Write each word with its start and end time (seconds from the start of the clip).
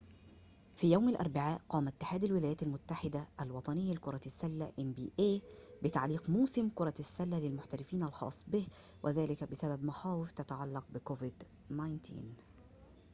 في 0.75 0.91
يوم 0.91 1.09
الأربعاء 1.09 1.61
قام 1.69 1.87
اتحاد 1.87 2.23
الولايات 2.23 2.63
المتحدة 2.63 3.27
الوطني 3.41 3.93
لكرة 3.93 4.21
السلة 4.25 4.71
إن 4.79 4.91
بي 4.91 5.11
إيه 5.19 5.41
بتعليق 5.83 6.29
موسم 6.29 6.69
كرة 6.75 6.93
السلة 6.99 7.39
للمحترفين 7.39 8.03
الخاص 8.03 8.45
به 8.47 8.67
وذلك 9.03 9.43
بسبب 9.49 9.85
مخاوفٍ 9.85 10.31
تتعلق 10.31 10.85
بكوفيد-19 10.93 12.21